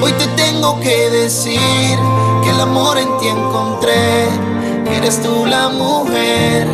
Hoy 0.00 0.12
te 0.12 0.26
tengo 0.28 0.80
que 0.80 1.10
decir 1.10 1.60
que 2.42 2.50
el 2.50 2.58
amor 2.58 2.96
en 2.96 3.18
ti 3.18 3.28
encontré. 3.28 4.28
Que 4.82 4.96
eres 4.96 5.20
tú 5.20 5.44
la 5.44 5.68
mujer 5.68 6.66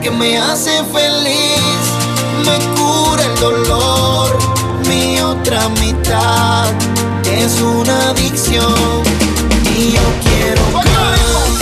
que 0.00 0.10
me 0.10 0.38
hace 0.38 0.82
feliz, 0.84 1.82
me 2.46 2.56
cura 2.74 3.22
el 3.22 3.38
dolor. 3.38 4.38
Mi 4.88 5.20
otra 5.20 5.68
mitad 5.80 6.72
es 7.30 7.60
una 7.60 8.10
adicción 8.10 9.02
y 9.76 9.92
yo 9.92 10.06
quiero. 10.24 10.62
corazón, 10.72 11.58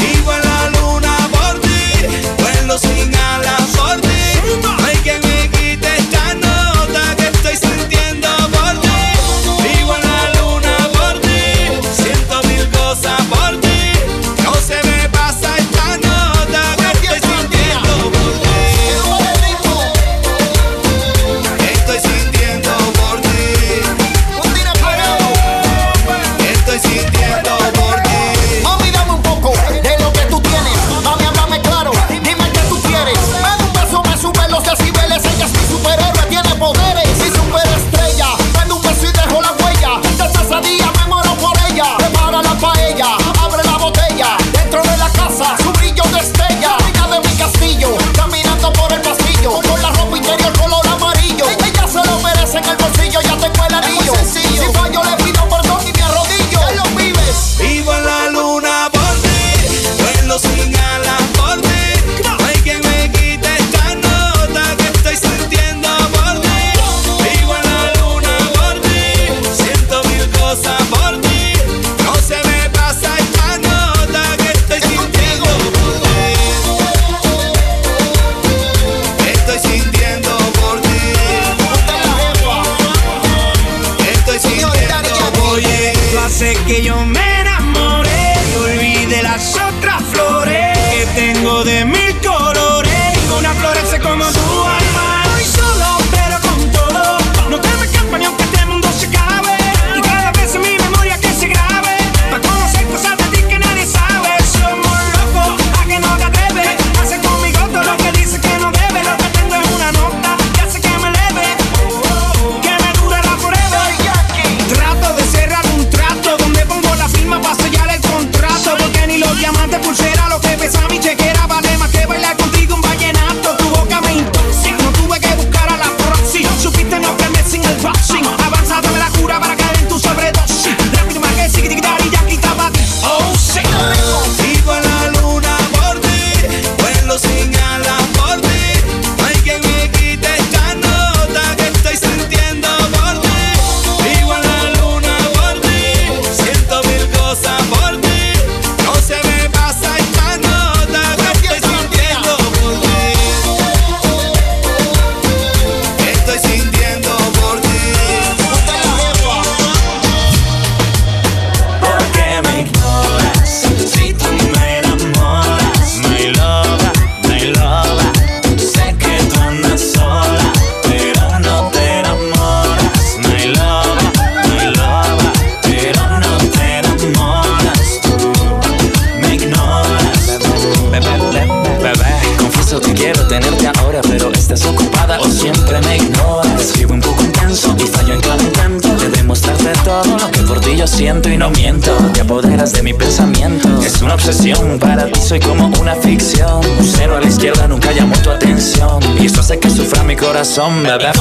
bebé. 200.55 200.85
Como 200.85 201.13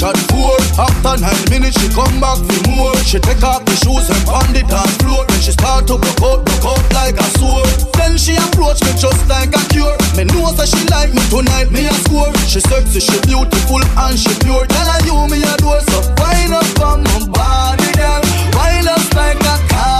shot, 0.00 0.16
four. 0.32 0.56
After 0.80 1.20
nine 1.20 1.44
minutes, 1.52 1.76
she 1.76 1.92
come 1.92 2.16
back 2.24 2.40
for 2.40 2.60
more. 2.72 2.96
She 3.04 3.20
take 3.20 3.44
off 3.44 3.68
the 3.68 3.76
shoes 3.84 4.08
and 4.08 4.22
pound 4.24 4.56
it 4.56 4.72
on 4.72 4.88
floor. 5.04 5.28
Then 5.28 5.40
she 5.44 5.52
start 5.52 5.86
to 5.92 6.00
broke 6.00 6.24
out, 6.24 6.40
broke 6.48 6.66
out 6.72 6.84
like 6.96 7.20
a 7.20 7.28
sword. 7.36 7.68
Then 8.00 8.16
she 8.16 8.40
approach 8.40 8.80
me 8.80 8.96
just 8.96 9.20
like 9.28 9.52
a 9.52 9.62
cure. 9.68 9.92
Me 10.16 10.24
know 10.24 10.48
that 10.56 10.72
she 10.72 10.80
like 10.88 11.12
me 11.12 11.20
tonight, 11.28 11.68
me 11.68 11.84
a 11.84 11.94
score. 12.08 12.32
She 12.48 12.64
sexy, 12.64 13.00
she 13.04 13.20
beautiful 13.28 13.84
and 13.84 14.16
she 14.16 14.32
pure. 14.40 14.64
Tell 14.64 14.88
her 14.88 15.00
you 15.04 15.16
me 15.28 15.44
a 15.44 15.54
door, 15.60 15.80
so 15.92 16.00
wind 16.16 16.56
up 16.56 16.80
on 16.80 17.04
my 17.04 17.20
body, 17.28 17.92
girl. 18.00 18.24
Wind 18.56 18.88
up 18.88 19.04
like 19.12 19.44
a 19.44 19.54
carnival. 19.68 19.99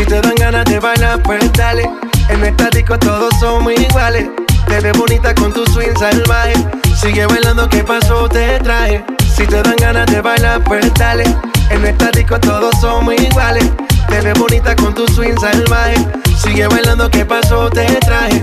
Si 0.00 0.06
te 0.06 0.18
dan 0.18 0.34
ganas 0.36 0.64
de 0.64 0.80
bailar, 0.80 1.22
pues 1.22 1.52
dale. 1.52 1.82
En 2.30 2.42
esta 2.42 2.70
disco 2.70 2.98
todos 2.98 3.34
somos 3.38 3.74
iguales. 3.78 4.30
Te 4.66 4.80
ves 4.80 4.96
bonita 4.96 5.34
con 5.34 5.52
tu 5.52 5.62
swing 5.66 5.94
salvaje. 5.98 6.54
Sigue 6.96 7.26
bailando, 7.26 7.68
¿qué 7.68 7.84
pasó? 7.84 8.26
Te 8.26 8.58
traje. 8.60 9.04
Si 9.36 9.46
te 9.46 9.62
dan 9.62 9.76
ganas 9.76 10.06
de 10.06 10.22
bailar, 10.22 10.64
pues 10.64 10.90
dale. 10.94 11.24
En 11.68 11.84
esta 11.84 12.10
disco 12.12 12.40
todos 12.40 12.74
somos 12.80 13.14
iguales. 13.14 13.70
Te 14.08 14.22
ves 14.22 14.38
bonita 14.38 14.74
con 14.74 14.94
tu 14.94 15.06
swing 15.06 15.38
salvaje. 15.38 15.96
Sigue 16.42 16.66
bailando, 16.66 17.10
¿qué 17.10 17.26
pasó? 17.26 17.68
Te 17.68 17.84
traje. 17.96 18.42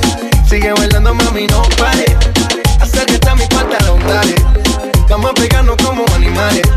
Sigue 0.51 0.73
bailando, 0.73 1.13
mami, 1.13 1.47
no 1.47 1.61
pare. 1.77 2.03
Acércate 2.81 3.29
a 3.29 3.35
mi 3.35 3.47
pantalón, 3.47 4.01
dale. 4.05 4.35
Vamos 5.07 5.31
a 5.31 5.33
pegarnos 5.33 5.77
como 5.77 6.03
animales. 6.13 6.67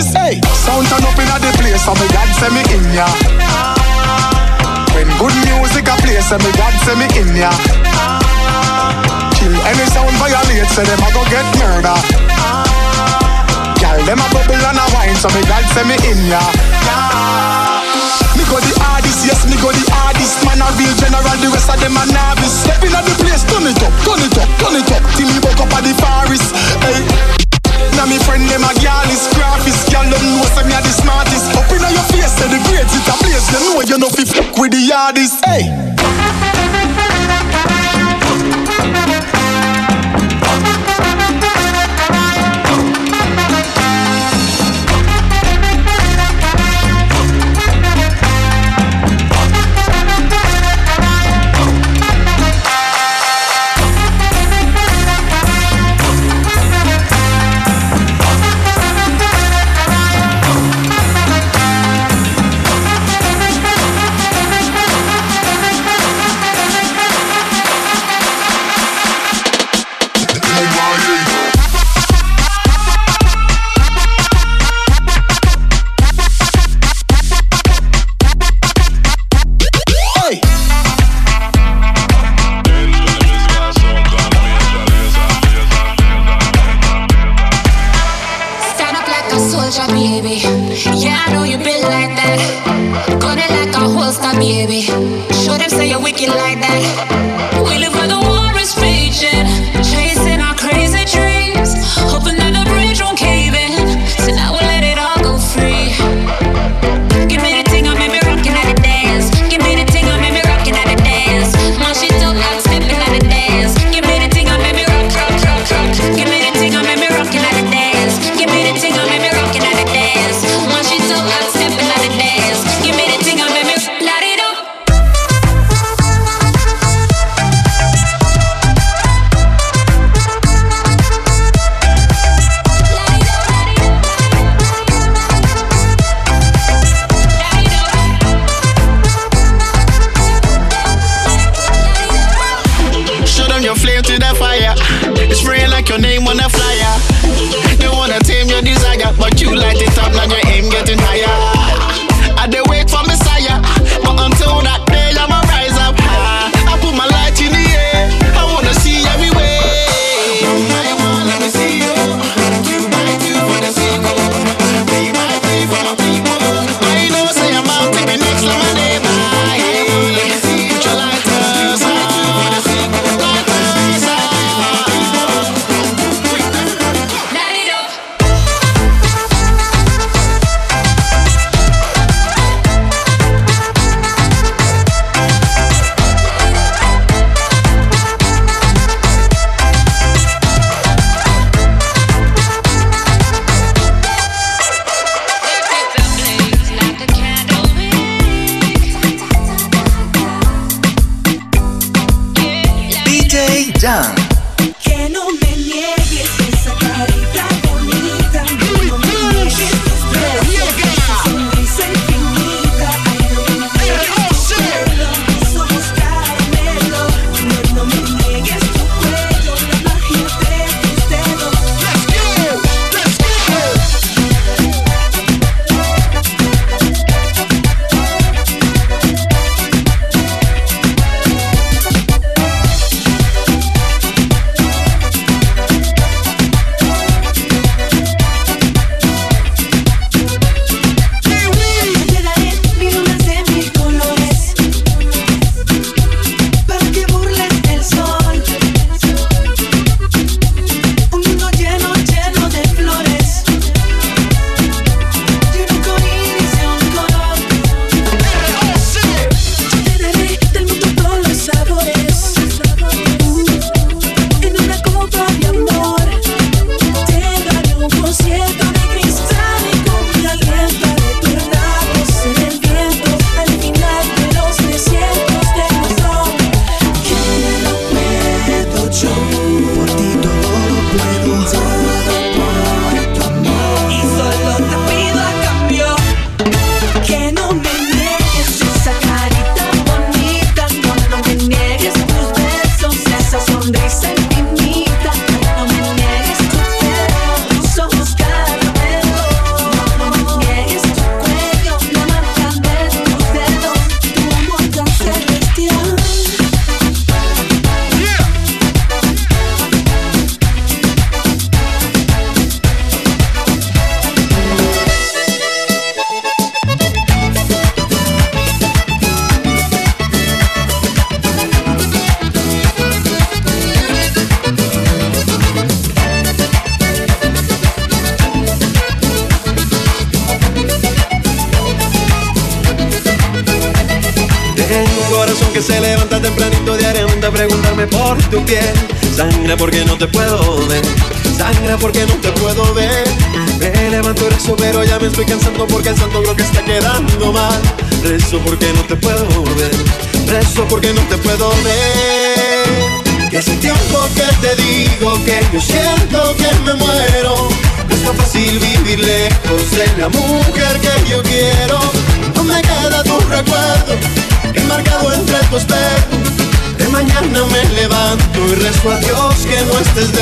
This, 0.00 0.12
hey. 0.16 0.40
Sound 0.64 0.88
turn 0.88 1.04
up 1.04 1.16
inna 1.20 1.36
the 1.36 1.52
place, 1.60 1.84
so 1.84 1.92
me 2.00 2.08
God 2.08 2.28
say 2.40 2.48
me 2.48 2.64
in 2.72 2.84
ya. 2.96 3.04
When 4.96 5.08
good 5.20 5.36
music 5.44 5.88
a 5.92 5.94
play, 6.00 6.16
say 6.24 6.40
me 6.40 6.50
God 6.56 6.74
say 6.84 6.96
me 6.96 7.06
in 7.20 7.28
ya. 7.36 7.52
Kill 9.36 9.52
any 9.52 9.84
sound 9.92 10.16
violate, 10.16 10.68
say 10.72 10.84
them 10.88 11.04
a 11.04 11.08
go 11.12 11.22
get 11.28 11.44
murder. 11.60 11.96
Girl, 13.80 14.00
them 14.08 14.20
a 14.20 14.26
bubble 14.32 14.56
and 14.56 14.80
a 14.80 14.86
wine, 14.96 15.16
so 15.20 15.28
me 15.36 15.44
God 15.44 15.64
say 15.76 15.84
me 15.84 15.96
in 16.08 16.20
ya. 16.32 16.40
Me 18.36 18.44
go 18.48 18.56
the 18.56 18.72
hardest, 18.80 19.20
yes, 19.28 19.44
me 19.44 19.56
go 19.60 19.68
the 19.68 19.84
hardest. 19.92 20.40
Man 20.48 20.64
a 20.64 20.68
real 20.80 20.94
general, 20.96 21.36
the 21.44 21.48
rest 21.52 21.68
of 21.68 21.76
them 21.76 21.96
a 21.96 22.04
novice. 22.08 22.64
Step 22.64 22.80
inna 22.84 23.04
the 23.04 23.14
place, 23.20 23.44
turn 23.44 23.68
it 23.68 23.80
up, 23.84 23.92
turn 24.08 24.20
it 24.24 24.36
up, 24.40 24.48
turn 24.64 24.76
it 24.80 24.90
up, 24.96 25.02
till 25.12 25.28
me 25.28 25.36
woke 25.44 25.60
up 25.60 25.72
at 25.76 25.84
the 25.84 25.92
forest. 26.00 26.48
Hey. 26.88 27.49
Now 27.96 28.06
me 28.06 28.18
friend 28.24 28.44
them 28.48 28.64
a 28.64 28.72
girl 28.80 29.08
is 29.12 29.24
graphist 29.36 29.90
Girl 29.92 30.04
them 30.04 30.24
know 30.36 30.46
say 30.54 30.64
me 30.64 30.74
a 30.74 30.80
the 30.80 30.92
smartest. 30.92 31.52
Up 31.56 31.70
inna 31.72 31.90
your 31.92 32.06
face 32.12 32.32
say 32.36 32.48
the 32.48 32.60
grades 32.68 32.92
it 32.94 33.06
a 33.08 33.14
place 33.20 33.46
You 33.52 33.60
know 33.64 33.80
you 33.82 33.98
know 33.98 34.10
fi 34.10 34.24
fuck 34.24 34.56
with 34.58 34.72
the 34.72 34.82
hardest. 34.92 35.44
Hey 35.44 35.68
Yeah, 91.00 91.24
I 91.26 91.32
know 91.32 91.44
you 91.44 91.56
been 91.56 91.82
like 91.82 92.12
that. 92.20 92.38
Gun 93.20 93.38
it 93.38 93.50
like 93.50 93.74
a 93.74 93.88
holster, 93.88 94.32
baby. 94.38 94.82
Show 95.32 95.56
them 95.56 95.70
say 95.70 95.88
you're 95.88 96.02
wicked 96.02 96.28
like 96.28 96.60
that. 96.60 96.69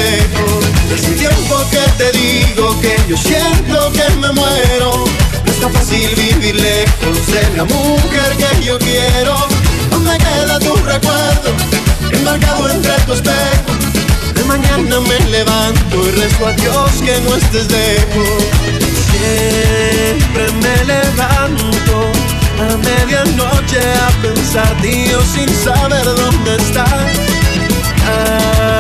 Lejos. 0.03 0.65
Hace 0.95 1.13
tiempo 1.15 1.57
que 1.71 1.85
te 1.99 2.09
digo 2.19 2.79
que 2.81 2.97
yo 3.09 3.17
siento 3.17 3.93
que 3.93 4.09
me 4.17 4.31
muero. 4.33 5.05
No 5.45 5.53
es 5.53 5.61
tan 5.61 5.73
fácil 5.73 6.09
vivir 6.15 6.57
lejos 6.57 7.27
de 7.27 7.57
la 7.57 7.65
mujer 7.65 8.31
que 8.37 8.65
yo 8.65 8.79
quiero. 8.79 9.35
No 9.91 10.01
me 10.01 10.17
queda 10.19 10.59
tu 10.59 10.75
recuerdo 10.77 11.51
enmarcado 12.13 12.71
entre 12.71 12.93
tu 13.07 13.13
espejo. 13.13 13.73
De 14.35 14.45
mañana 14.45 15.01
me 15.01 15.19
levanto 15.31 15.97
y 16.09 16.11
rezo 16.13 16.47
a 16.47 16.53
Dios 16.53 16.91
que 17.05 17.21
no 17.23 17.37
estés 17.37 17.71
lejos. 17.71 18.43
Siempre 19.11 20.45
me 20.63 20.85
levanto 20.85 22.13
a 22.61 22.77
medianoche 22.77 23.81
a 24.07 24.11
pensar, 24.23 24.77
tío, 24.83 25.21
sin 25.23 25.49
saber 25.65 26.05
dónde 26.05 26.57
estás. 26.57 27.13
Cada 28.05 28.78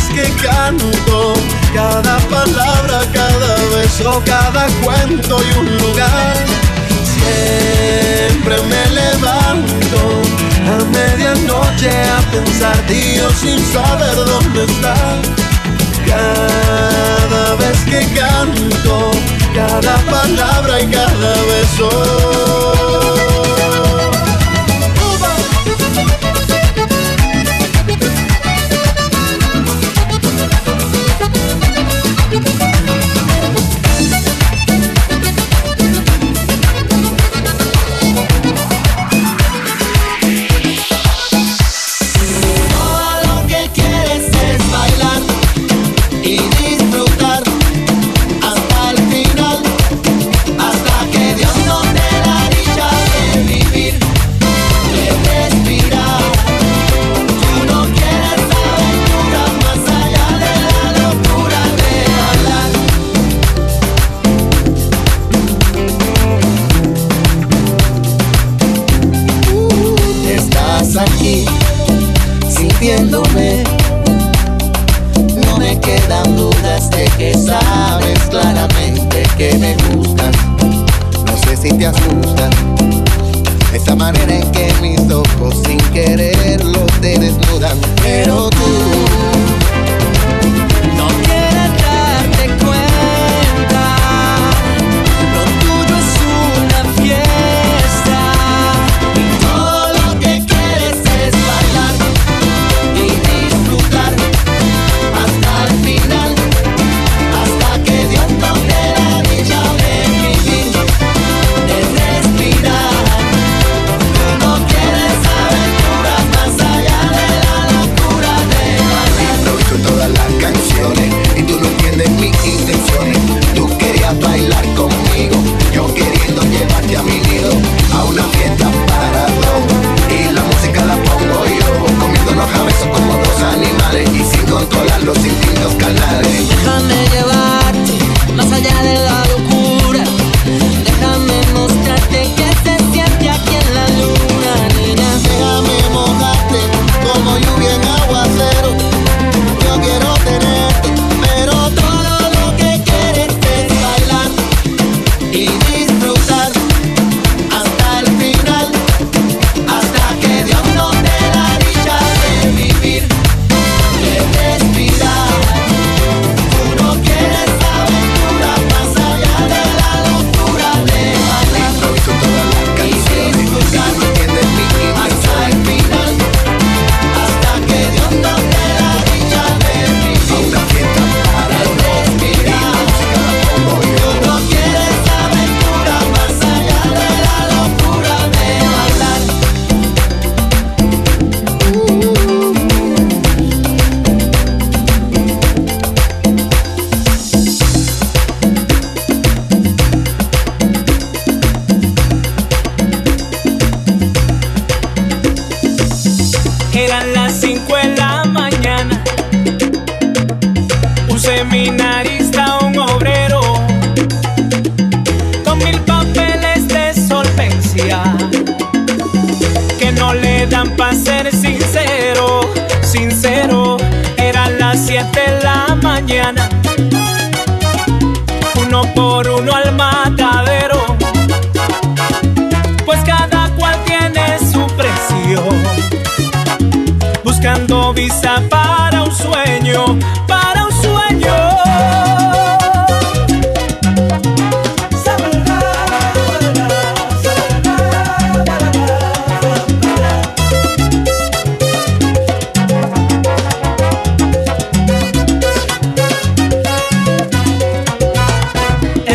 vez 0.00 0.08
que 0.14 0.46
canto, 0.46 1.34
cada 1.74 2.18
palabra, 2.28 3.00
cada 3.12 3.54
beso, 3.76 4.22
cada 4.24 4.66
cuento 4.82 5.38
y 5.42 5.58
un 5.58 5.78
lugar. 5.78 6.36
Siempre 7.04 8.56
me 8.62 8.90
levanto 8.90 10.22
a 10.66 10.84
medianoche 10.84 11.90
a 11.90 12.20
pensar, 12.30 12.76
tío, 12.86 13.30
sin 13.30 13.58
saber 13.72 14.16
dónde 14.16 14.64
estás. 14.64 15.28
Cada 16.06 17.54
vez 17.56 17.78
que 17.84 18.00
canto, 18.18 19.10
cada 19.54 19.96
palabra 20.06 20.80
y 20.80 20.86
cada 20.86 21.32
beso. 21.52 23.29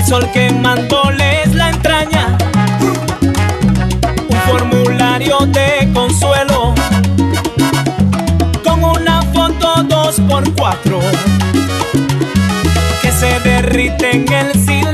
el 0.05 0.09
sol 0.09 0.29
quemándoles 0.33 1.53
la 1.55 1.69
entraña. 1.69 2.37
Un 4.29 4.37
formulario 4.47 5.39
de 5.47 5.89
consuelo 5.93 6.75
con 8.63 8.83
una 8.83 9.21
foto 9.33 9.83
dos 9.83 10.19
por 10.29 10.43
cuatro 10.53 10.99
que 13.01 13.11
se 13.11 13.39
derrite 13.39 14.15
en 14.15 14.31
el 14.31 14.53
sitio 14.53 14.84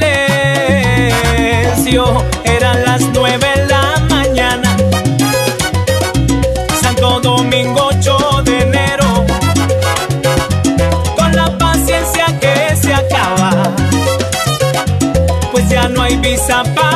baby, 16.19 16.35
fun 16.75 16.90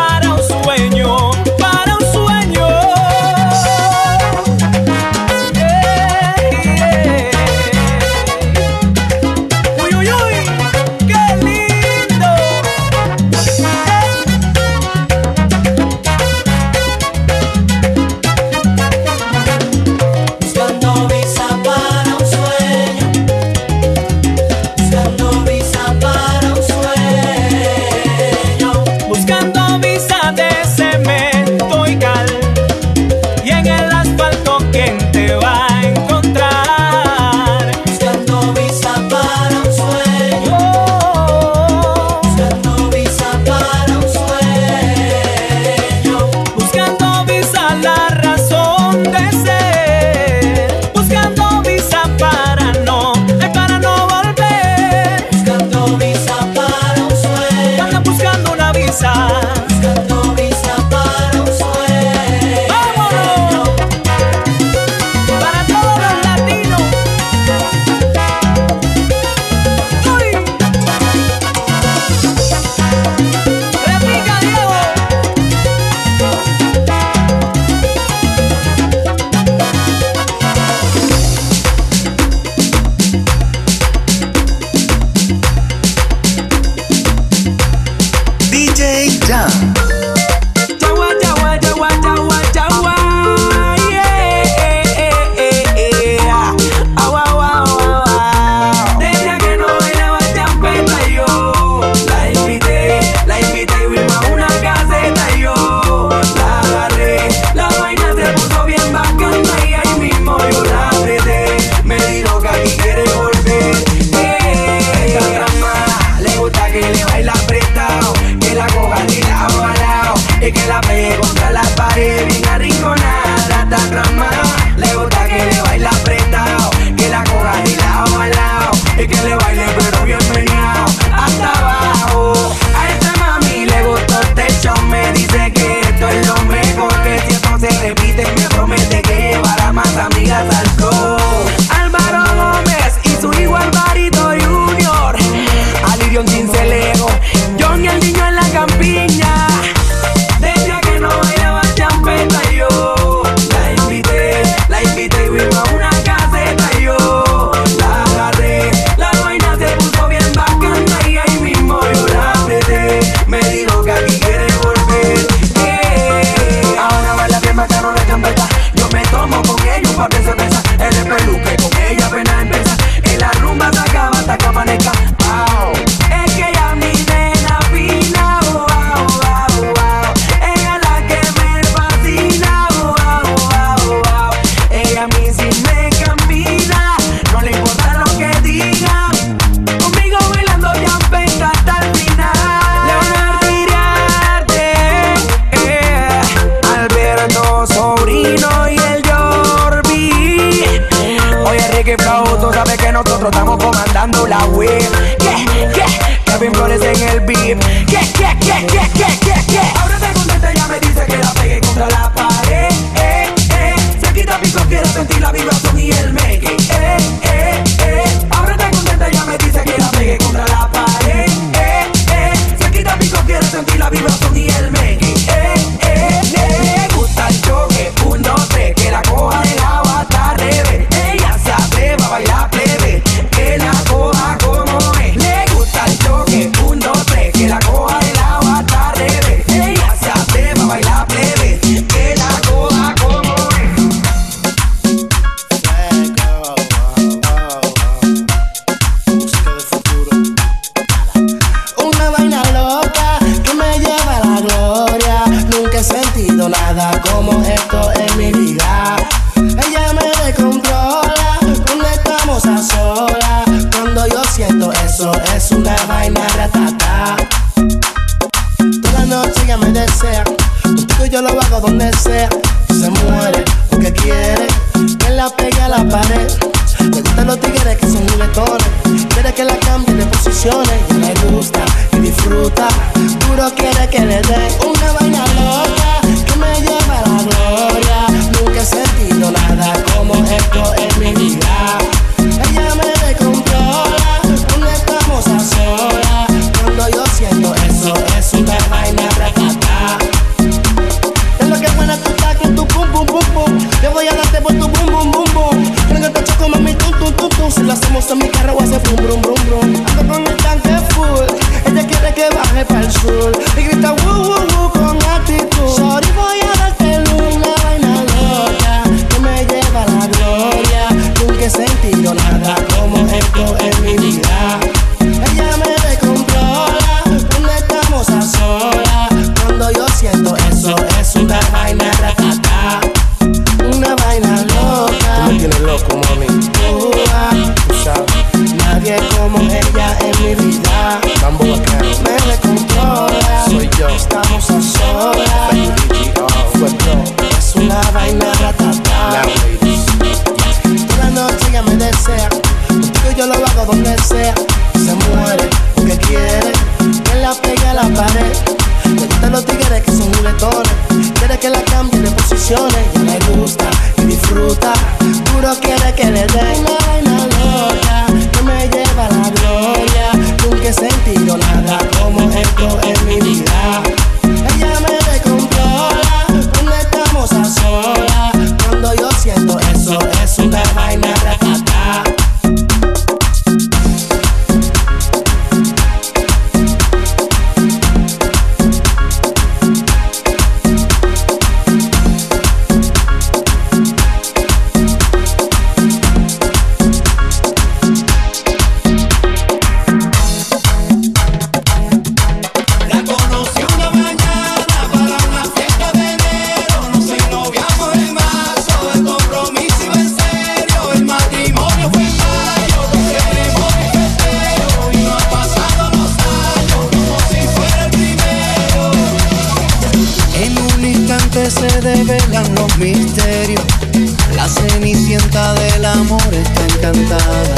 La 424.46 424.52
cenicienta 424.52 425.56
del 425.56 425.83
amor 425.83 426.21
está 426.31 426.65
encantada. 426.75 427.56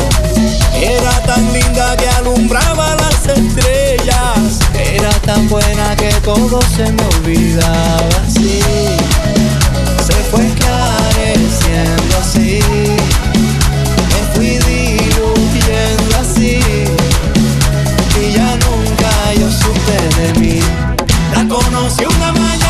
Era 0.74 1.12
tan 1.24 1.52
linda 1.52 1.98
que 1.98 2.08
alumbraba 2.08 2.96
las 2.96 3.28
estrellas. 3.28 4.60
Era 4.74 5.10
tan 5.26 5.50
buena 5.50 5.98
que 5.98 6.14
todo 6.24 6.62
se 6.62 6.90
me 6.90 7.04
olvidaba. 7.18 8.08
Sí, 8.30 8.62
se 10.06 10.14
fue 10.32 10.48
esclareciendo 10.48 12.18
así. 12.22 12.62
Me 14.14 14.22
fui 14.34 14.58
diluyendo 14.58 16.18
así. 16.22 16.62
Y 18.18 18.32
ya 18.32 18.56
nunca 18.64 19.34
yo 19.38 19.52
supe 19.52 20.22
de 20.22 20.40
mí. 20.40 20.60
La 21.36 21.46
conocí 21.50 22.06
una 22.06 22.32
mañana. 22.32 22.67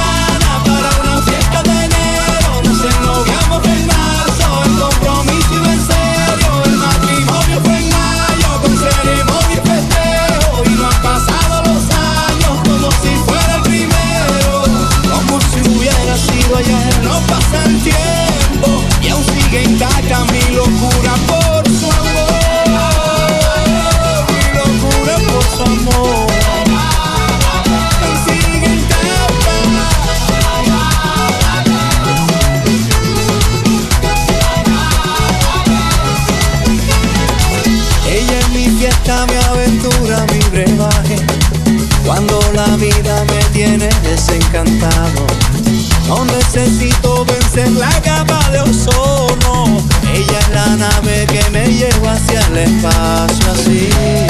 No 46.08 46.24
necesito 46.26 47.26
vencer 47.26 47.70
la 47.72 47.90
capa 48.02 48.50
de 48.52 48.62
ozono. 48.62 49.66
Ella 50.14 50.40
es 50.40 50.50
la 50.50 50.76
nave 50.78 51.28
que 51.28 51.50
me 51.50 51.68
lleva 51.68 52.14
hacia 52.14 52.40
el 52.48 52.58
espacio 52.58 53.52
así. 53.52 54.27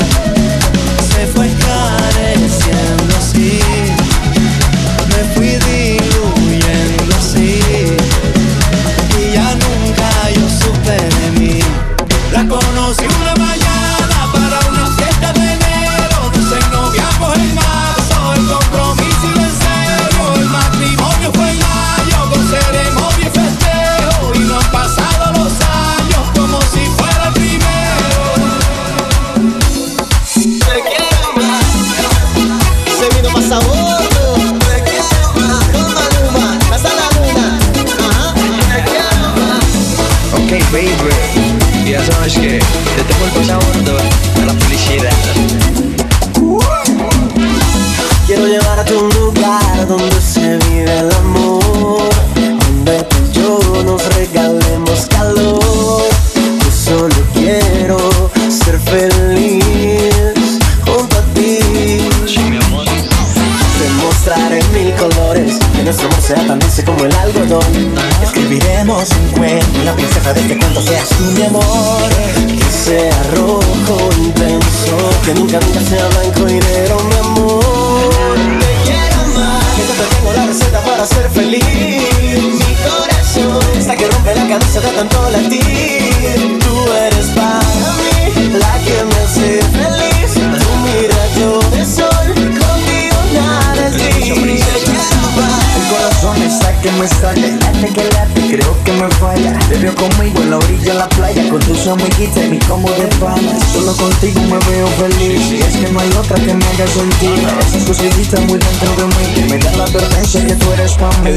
que 105.79 105.91
no 105.91 105.99
hay 105.99 106.09
otra 106.17 106.35
que 106.35 106.53
me 106.53 106.65
haga 106.65 106.87
sentir. 106.87 107.47
Esas 107.67 107.83
cositas 107.83 108.39
muy 108.41 108.57
dentro 108.57 108.89
de 108.95 109.05
mí 109.05 109.49
me 109.49 109.57
da 109.57 109.71
la 109.77 109.83
advertencia 109.83 110.45
que 110.45 110.55
tú 110.55 110.71
eres 110.73 110.93
para 110.93 111.17
mí. 111.19 111.31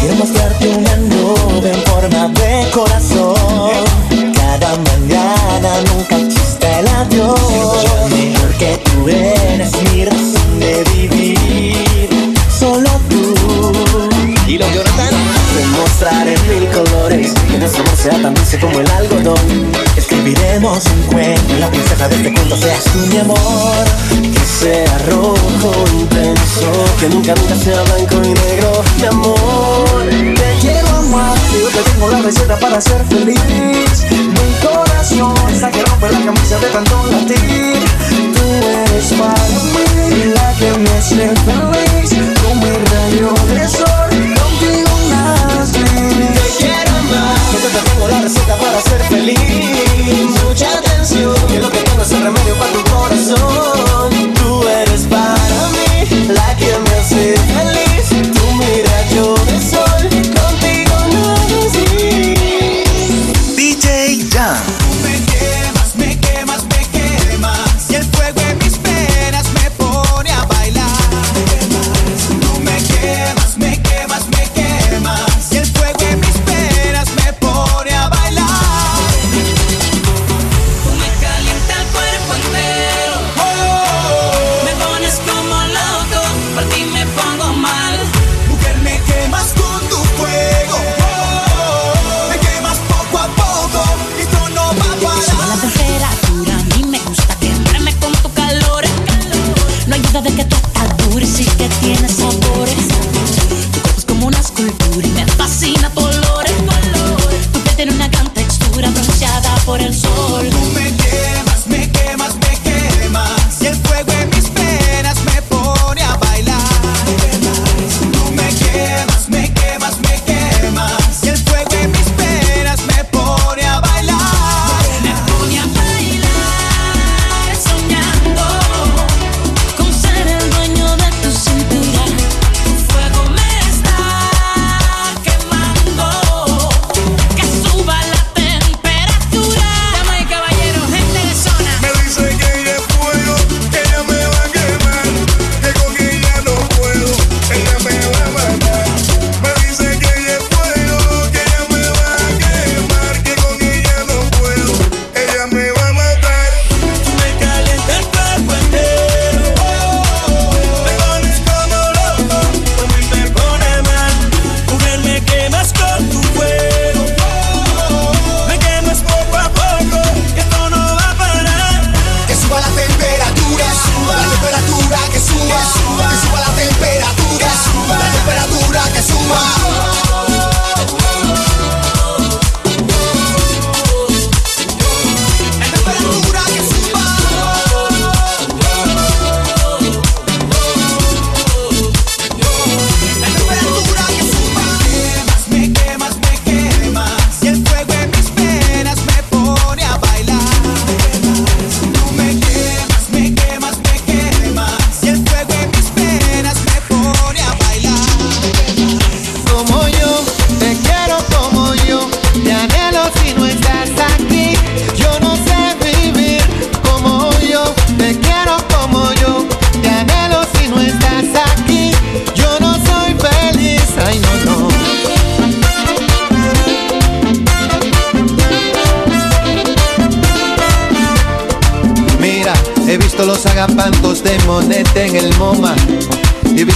Quiero 0.00 0.14
mostrarte 0.16 0.68
un 0.68 0.84
mundo 1.08 1.68
en 1.68 1.82
forma 1.82 2.28
de 2.28 2.70
corazón. 2.70 3.34
Cada 4.34 4.76
mañana 4.76 5.80
nunca 5.92 6.18
existe 6.18 6.66
el 6.80 6.88
adiós 6.88 7.40
Porque 8.40 8.80
tú 8.84 9.08
eres 9.08 9.72
mi 9.90 10.04
razón 10.04 10.60
de 10.60 10.84
vivir. 10.94 12.34
Solo 12.58 12.90
tú. 13.08 13.34
Y 14.46 14.58
los 14.58 14.70
Jonathan 14.74 15.14
Te 15.56 15.66
mostraré 15.78 16.36
mil 16.48 16.68
colores 16.68 17.32
Que 17.50 17.58
nuestro 17.58 17.82
amor 17.84 17.96
sea 17.96 18.20
tan 18.20 18.34
dulce 18.34 18.58
como 18.58 18.80
el 18.80 18.90
algodón 18.90 19.81
hacemos 20.52 20.84
un 20.86 21.02
cuento 21.04 21.54
La 21.58 21.70
princesa 21.70 22.08
de 22.08 22.16
este 22.16 22.34
cuento 22.34 22.56
seas 22.56 22.84
tú 22.84 22.98
mi 23.10 23.18
amor. 23.18 23.84
Que 24.10 24.40
sea 24.40 24.98
rojo 25.10 25.72
intenso 25.98 26.72
Que 27.00 27.08
nunca 27.08 27.34
nunca 27.34 27.56
sea 27.56 27.82
blanco 27.82 28.16
y 28.22 28.34
negro 28.34 28.82
Mi 28.98 29.04
amor. 29.04 30.08
Te 30.08 30.58
quiero 30.60 30.88
amar 30.88 31.36
Yo 31.52 31.68
te 31.68 31.90
tengo 31.90 32.10
la 32.10 32.20
receta 32.20 32.58
para 32.58 32.80
ser 32.80 33.02
feliz. 33.06 34.04
Mi 34.10 34.66
corazón 34.66 35.34
está 35.50 35.70
que 35.70 35.82
rompe 35.84 36.10
la 36.10 36.20
camisa 36.20 36.58
de 36.58 36.66
tanto 36.68 37.06
latir. 37.10 37.78
Tú 38.10 38.42
eres 38.44 39.12
para 39.14 39.34
mí 39.34 40.32
La 40.34 40.54
que 40.58 40.78
me 40.78 40.90
hace 40.90 41.16
feliz. 41.16 42.10
Como 42.42 42.66
el 42.66 42.86
rayo 42.86 43.34
de 43.54 43.68
sol 43.68 44.31
la 48.08 48.20
receta 48.20 48.56
para 48.56 48.80
ser 48.80 49.02
feliz. 49.04 49.38
Mucha 50.44 50.78
atención, 50.78 51.34
que 51.48 51.58
lo 51.58 51.70
que 51.70 51.78
tengo 51.78 52.02
es 52.02 52.12
el 52.12 52.22
remedio 52.22 52.54
para 52.56 52.72
tu 52.72 52.82
corazón. 52.90 54.34
Tú 54.34 54.68
eres 54.68 55.06
para 55.06 55.31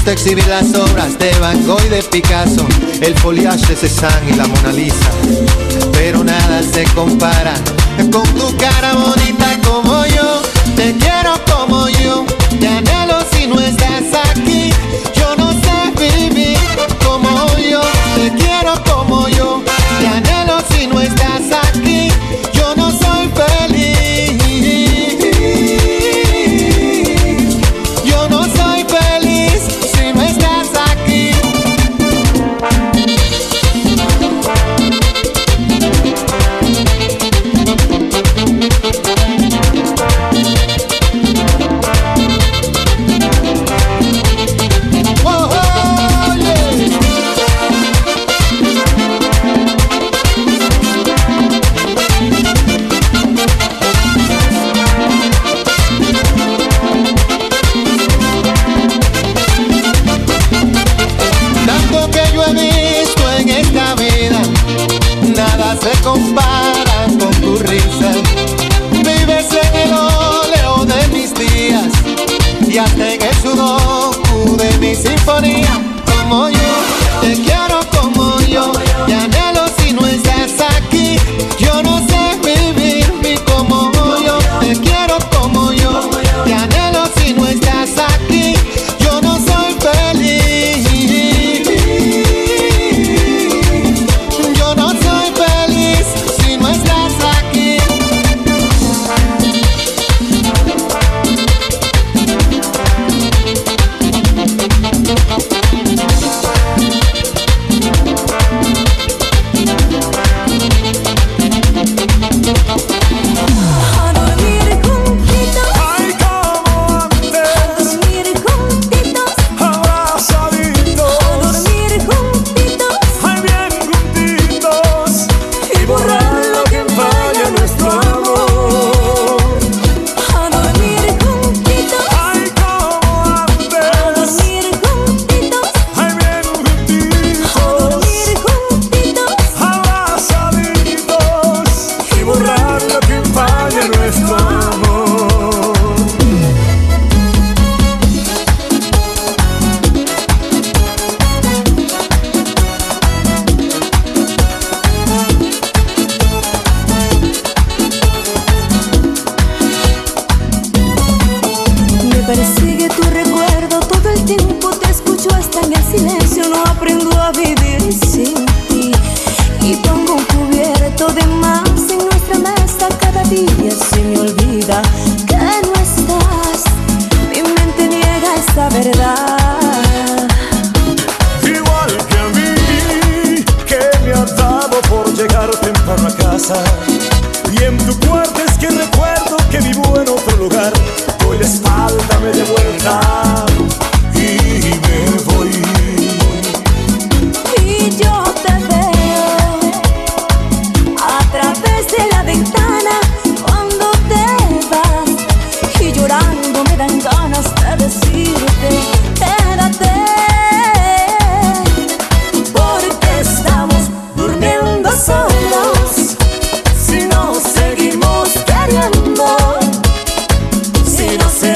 gusta 0.07 0.13
exhibir 0.13 0.47
las 0.47 0.73
obras 0.75 1.19
de 1.19 1.33
Van 1.41 1.67
Gogh 1.67 1.83
y 1.85 1.89
de 1.89 2.01
Picasso, 2.01 2.65
el 3.01 3.13
foliage 3.17 3.67
de 3.67 3.75
Cézanne 3.75 4.31
y 4.31 4.35
la 4.35 4.47
Mona 4.47 4.71
Lisa. 4.71 5.11
Pero 5.93 6.23
nada 6.23 6.63
se 6.63 6.85
compara 6.95 7.55
con 8.13 8.23
tu 8.35 8.57
cara 8.57 8.93
bonita 8.95 9.59
como 9.65 10.07
yo. 10.07 10.43
Te 10.77 10.95
quiero 10.97 11.35
como 11.51 11.89
yo. 11.89 12.25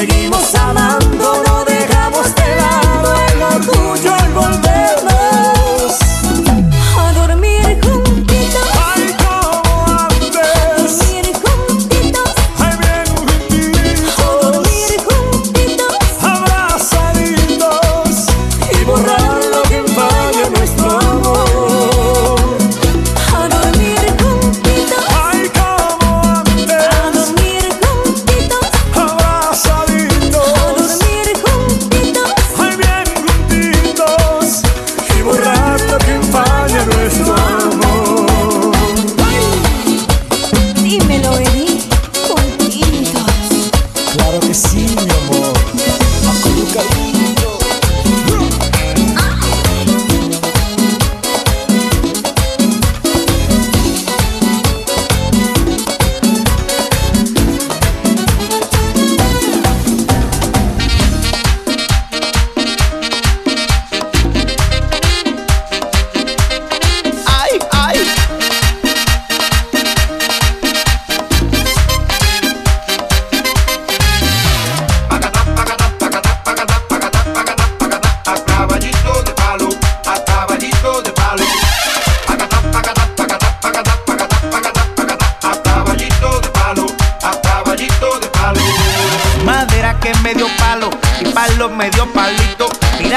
seguir. 0.01 0.30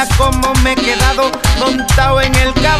mira 0.03 0.15
cómo 0.17 0.53
me 0.63 0.73
he 0.73 0.75
quedado 0.75 1.31
montado 1.59 2.21
en 2.21 2.33
el 2.35 2.53
carro 2.55 2.72